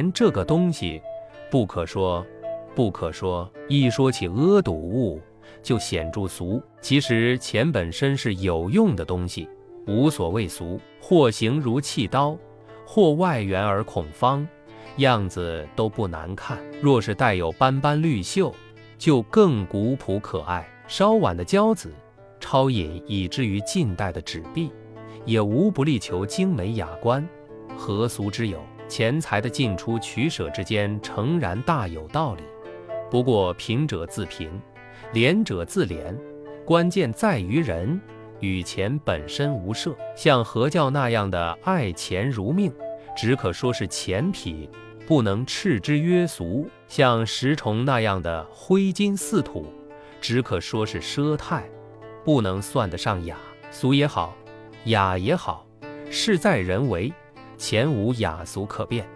[0.00, 1.02] 钱这个东西，
[1.50, 2.24] 不可说，
[2.74, 3.50] 不可说。
[3.68, 5.20] 一说起阿堵物，
[5.62, 6.58] 就显著俗。
[6.80, 9.46] 其实钱本身是有用的东西，
[9.86, 10.80] 无所谓俗。
[11.02, 12.34] 或形如器刀，
[12.86, 14.48] 或外圆而孔方，
[14.96, 16.58] 样子都不难看。
[16.80, 18.50] 若是带有斑斑绿锈，
[18.96, 20.66] 就更古朴可爱。
[20.88, 21.92] 稍晚的交子，
[22.40, 24.72] 超隐以至于近代的纸币，
[25.26, 27.28] 也无不力求精美雅观。
[27.76, 28.58] 何俗之有？
[28.90, 32.42] 钱财的进出取舍之间，诚然大有道理。
[33.08, 34.50] 不过贫者自贫，
[35.12, 36.14] 廉者自廉，
[36.66, 37.98] 关键在于人
[38.40, 39.96] 与钱本身无涉。
[40.16, 42.72] 像何教那样的爱钱如命，
[43.16, 44.68] 只可说是钱品，
[45.06, 49.72] 不能斥之曰俗；像石崇那样的挥金似土，
[50.20, 51.64] 只可说是奢态，
[52.24, 53.36] 不能算得上雅。
[53.70, 54.36] 俗也好，
[54.86, 55.64] 雅也好，
[56.10, 57.12] 事在人为。
[57.60, 59.06] 前无雅俗可辨，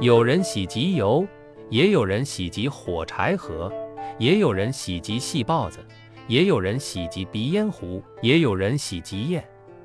[0.00, 1.24] 有人喜集邮，
[1.70, 3.72] 也有人喜集火柴盒，
[4.18, 5.78] 也有人喜集细豹子，
[6.26, 9.40] 也有人喜集鼻烟壶，也有人喜集砚、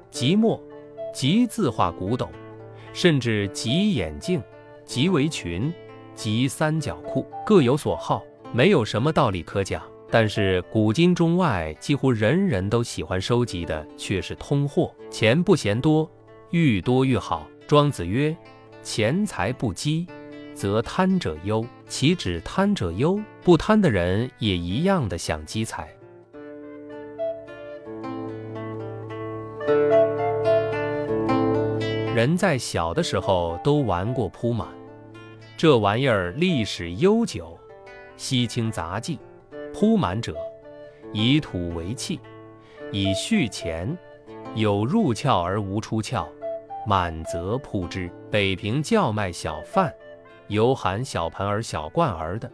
[0.09, 0.59] 集墨、
[1.13, 2.31] 集字画古董，
[2.93, 4.41] 甚至集眼镜、
[4.83, 5.71] 集围裙、
[6.15, 9.83] 集三角裤，各有所好，没有什么道理可讲。
[10.11, 14.93] 但是古今中外，几乎人人都喜欢收集的却是通货。
[15.11, 16.09] 钱不嫌多，
[16.49, 17.47] 愈多愈好。
[17.67, 18.35] 庄子曰
[18.81, 20.07] ：“钱财不积，
[20.55, 25.87] 则贪者忧。”岂止贪者忧，不贪的人也一样的想积财。
[32.15, 34.67] 人在小的时候都玩过铺满，
[35.55, 37.57] 这玩意儿历史悠久，
[38.17, 39.17] 西清杂记。
[39.79, 40.35] 铺满者，
[41.13, 42.19] 以土为器，
[42.91, 43.97] 以蓄钱，
[44.53, 46.27] 有入鞘而无出鞘，
[46.85, 48.11] 满则铺之。
[48.29, 49.89] 北平叫卖小贩，
[50.49, 52.51] 有含小盆儿、小罐儿的，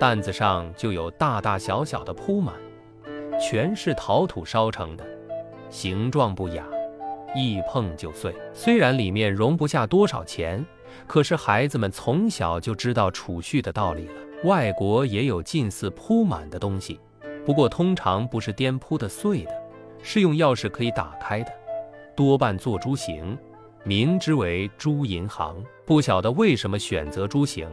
[0.00, 2.54] 担子上就有大大小小的铺满，
[3.38, 5.04] 全是陶土烧成的，
[5.68, 6.64] 形状不雅，
[7.34, 8.34] 一碰就碎。
[8.54, 10.64] 虽然里面容不下多少钱，
[11.06, 14.25] 可是孩子们从小就知道储蓄的道理了。
[14.46, 17.00] 外国也有近似铺满的东西，
[17.44, 19.50] 不过通常不是颠铺的碎的，
[20.04, 21.50] 是用钥匙可以打开的，
[22.14, 23.36] 多半做猪形，
[23.82, 25.56] 名之为猪银行。
[25.84, 27.68] 不晓得为什么选择猪形，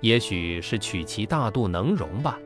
[0.00, 2.38] 也许是取其大度能容吧。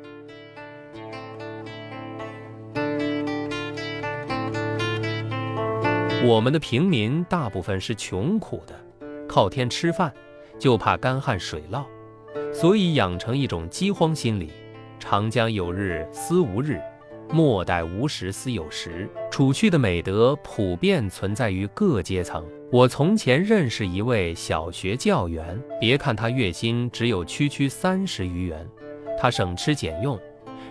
[6.25, 8.75] 我们的平民大部分是穷苦的，
[9.28, 10.12] 靠天吃饭，
[10.58, 11.84] 就怕干旱水涝。
[12.52, 14.50] 所以养成一种饥荒心理，
[14.98, 16.80] 长江有日思无日，
[17.30, 19.08] 莫待无时思有时。
[19.30, 22.44] 储蓄的美德普遍存在于各阶层。
[22.72, 28.64] 我从前认识一位小学教员，别看他月薪只有区区三十余元，
[29.19, 30.19] 他省吃俭用，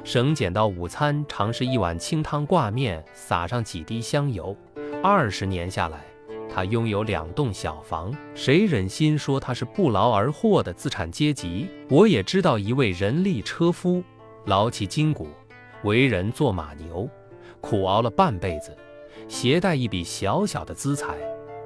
[0.04, 4.56] 省俭到午餐常是一碗清汤挂面，撒上几滴香油。
[5.04, 6.09] 二十年下来。
[6.52, 11.68] 他拥有两栋小房，谁忍心说他是不劳而获的资产阶级？
[11.90, 14.04] 我也知道一位人力车夫，
[14.46, 15.28] 劳其筋骨，
[15.84, 17.08] 为人做马牛，
[17.62, 18.76] 苦熬了半辈子，
[19.28, 21.16] 携带一笔小小的资财，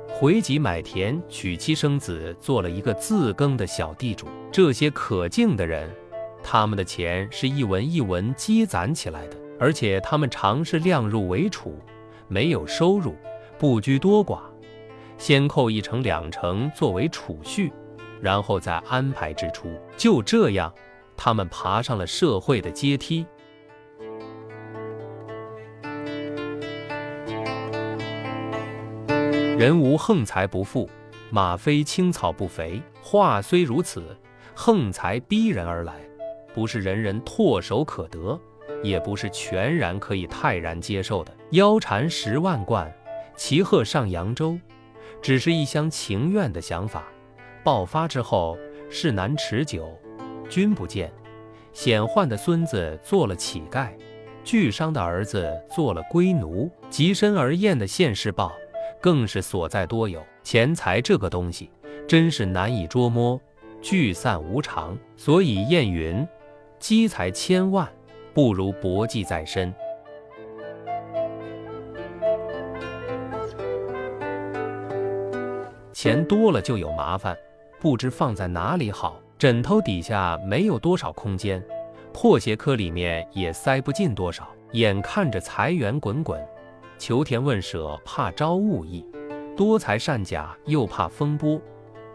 [0.10, 4.28] 回籍买田，娶妻生子，做了一个自耕的小地主。
[4.52, 5.90] 这些可敬的人，
[6.44, 11.80] 他们的钱是一文一文积攒起来的，而且他们常是量入为储，
[12.28, 13.16] 没有收入，
[13.58, 14.42] 不拘多寡。
[15.24, 17.72] 先扣一成两成作为储蓄，
[18.20, 19.70] 然后再安排支出。
[19.96, 20.74] 就这样，
[21.16, 23.26] 他们爬上了社会的阶梯。
[29.58, 30.90] 人无横财不富，
[31.30, 32.82] 马非青草不肥。
[33.02, 34.04] 话虽如此，
[34.54, 35.94] 横财逼人而来，
[36.54, 38.38] 不是人人唾手可得，
[38.84, 41.34] 也不是全然可以泰然接受的。
[41.52, 42.94] 腰缠十万贯，
[43.38, 44.60] 骑鹤上扬州。
[45.22, 47.06] 只是一厢情愿的想法，
[47.64, 48.58] 爆发之后
[48.90, 49.90] 是难持久。
[50.50, 51.12] 君不见，
[51.72, 53.90] 显宦的孙子做了乞丐，
[54.44, 58.52] 巨商的儿子做了龟奴，极身而厌的现世报，
[59.02, 60.22] 更是所在多有。
[60.44, 61.72] 钱财这个东西，
[62.06, 63.40] 真是难以捉摸，
[63.82, 64.98] 聚散无常。
[65.16, 66.28] 所以谚云：
[66.80, 67.88] 积财千万，
[68.34, 69.74] 不如薄技在身。
[76.04, 77.34] 钱多了就有麻烦，
[77.80, 79.18] 不知放在哪里好。
[79.38, 81.64] 枕头底下没有多少空间，
[82.12, 84.46] 破鞋壳里面也塞不进多少。
[84.74, 86.46] 眼看着财源滚滚，
[86.98, 89.06] 求田问舍怕招误意，
[89.56, 91.58] 多财善假又怕风波，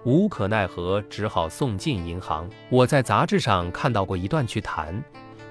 [0.05, 2.47] 无可奈何，只好送进银行。
[2.69, 5.03] 我在杂志上看到过一段趣谈，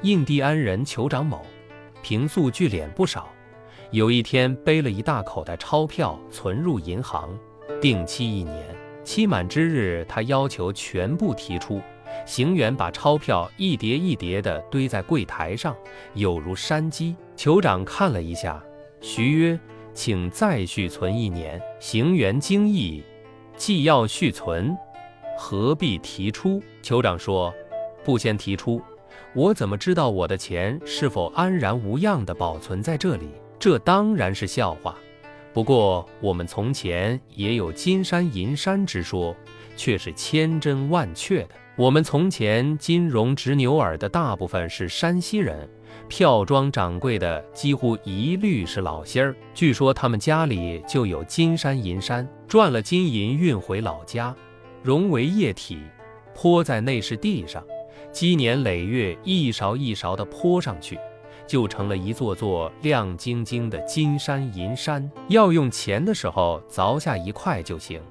[0.03, 1.41] 印第安人酋长某，
[2.03, 3.29] 平素聚敛不少，
[3.89, 7.35] 有一天背了一大口袋钞票存入银行，
[7.81, 8.65] 定期一年，
[9.03, 11.81] 期满之日，他要求全部提出。
[12.25, 15.75] 行员把钞票一叠一叠地堆在柜台上，
[16.13, 17.15] 有如山积。
[17.35, 18.63] 酋长看了一下，
[19.01, 19.59] 徐曰
[19.93, 23.03] ：“请再续存一年。”行员惊异，
[23.55, 24.75] 既要续存，
[25.37, 26.61] 何必提出？
[26.81, 27.53] 酋长说
[28.03, 28.81] ：“不先提出，
[29.35, 33.29] 我怎么知道我的钱是否安然无恙地保存在这里？
[33.59, 34.97] 这当然是笑话。
[35.57, 39.35] 不过我们从前也有金山银山之说，
[39.75, 45.67] 却是千真万确的。”我们从前金融执牛耳的大部分是山西人，
[46.07, 49.35] 票庄掌柜的几乎一律是老仙儿。
[49.55, 54.35] 据说他们家里就有金山银山，赚了金银运回老家，
[54.83, 55.79] 融为液体，
[56.35, 57.63] 泼在内室地上，
[58.11, 60.99] 积年累月，一勺一勺的泼上去，
[61.47, 65.09] 就成了一座座亮晶晶的金山银山。
[65.29, 68.01] 要用钱的时候，凿下一块就行。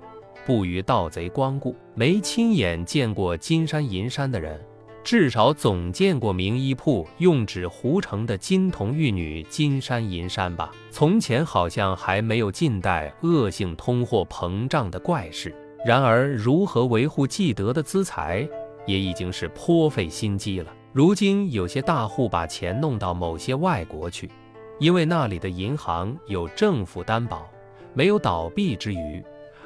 [0.44, 4.64] 不与盗贼光顾，没亲眼见过金山银山的人，
[5.02, 10.70] 至少总见过名医铺用纸糊成的金童玉女金山银山吧？
[10.90, 15.54] 从前好像还没有近代恶性通货膨胀的怪事。
[15.84, 18.48] 然而，如何维护既得的资财，
[18.86, 20.72] 也已经是颇费心机了。
[20.96, 24.30] 如今有些大户把钱弄到某些外国去，
[24.78, 27.46] 因为那里的银行有政府担保，
[27.92, 29.22] 没有倒闭之余。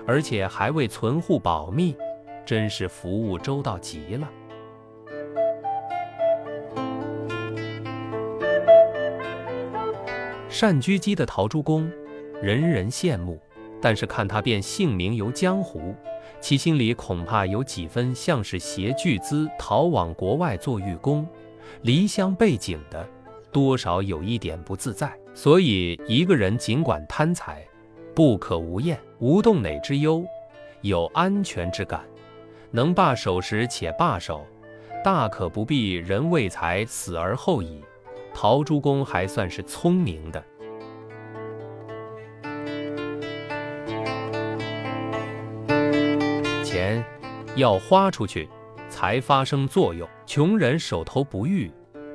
[0.08, 1.96] 而且还为存户保密，
[2.44, 4.28] 真是服务周到极了。
[10.48, 11.88] 善居基的陶朱公，
[12.42, 13.40] 人人羡慕，
[13.80, 15.94] 但是看他便姓名游江湖，
[16.40, 21.26] 其心里恐怕有几分像是携巨资逃往国外做寓工，
[21.82, 23.06] 离乡背井的，
[23.52, 25.12] 多少有一点不自在。
[25.34, 27.64] 所以一个人尽管贪财。
[28.12, 30.24] 不可无厌，无动馁之忧，
[30.82, 32.04] 有安全之感，
[32.72, 34.44] 能罢手时且罢手，
[35.02, 37.80] 大可不必人为财死而后已。
[38.34, 40.44] 陶朱公还算是聪明的，
[47.56, 48.48] 要花出去
[48.88, 50.08] 才发生作用。
[50.26, 51.70] 穷人手头不裕，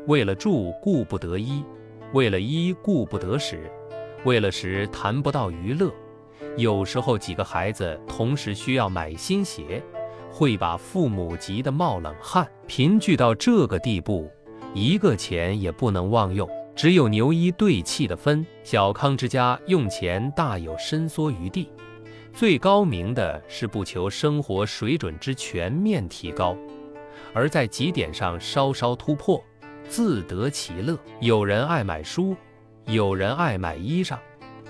[0.08, 1.64] 为了住顾不得衣，
[2.14, 3.70] 为了衣顾不得食。
[4.24, 5.92] 为了食谈不到娱乐，
[6.58, 9.84] 有时候几个孩子同时需要买新鞋，
[10.32, 12.48] 会把父母急得冒冷汗。
[12.66, 14.28] 贫窭到这个地步，
[14.74, 18.44] 一个钱也不能忘用，只有牛衣对气的分。
[18.64, 21.70] 小康之家用钱大有伸缩余地，
[22.36, 26.54] 最高明的是不求生活水准之全面提高，
[27.34, 29.42] 而在几点上稍稍突破，
[29.88, 31.00] 自得其乐。
[31.22, 32.36] 有人爱买书。
[32.88, 34.18] 有人爱买衣裳，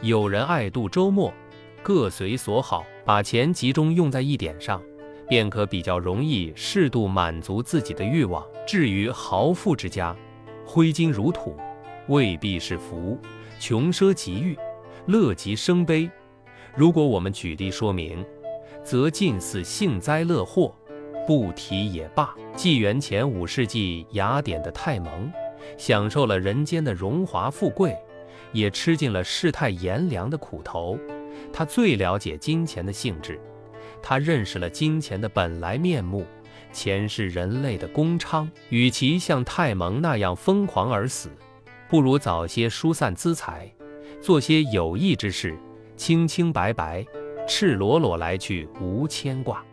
[0.01, 1.33] 有人爱度周末，
[1.81, 4.81] 各随所好，把钱集中用在一点上，
[5.27, 8.45] 便可比较容易适度满足自己的欲望。
[8.65, 10.15] 至于豪富之家，
[10.65, 11.57] 挥金如土，
[12.07, 13.17] 未必是福；
[13.59, 14.55] 穷奢极欲，
[15.07, 16.09] 乐极生悲。
[16.75, 18.25] 如果我们举例说明，
[18.83, 20.75] 则近似幸灾乐祸，
[21.25, 22.35] 不提也罢。
[22.53, 25.31] 纪元前五世纪，雅典的泰蒙
[25.77, 27.95] 享受了人间的荣华富贵。
[28.51, 30.97] 也吃尽了世态炎凉的苦头，
[31.51, 33.39] 他最了解金钱的性质，
[34.01, 36.25] 他认识了金钱的本来面目。
[36.71, 41.29] 钱是人类的公娼，与其像泰蒙那样疯狂而死，
[41.89, 43.69] 不如早些疏散资财，
[44.21, 45.57] 做些有益之事，
[45.95, 47.05] 清清白白、
[47.47, 49.63] 赤裸裸来去，无牵挂。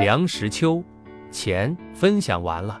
[0.00, 0.82] 梁实秋，
[1.30, 2.80] 钱分享完了。